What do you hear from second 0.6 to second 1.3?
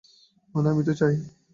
আমি তো চাই।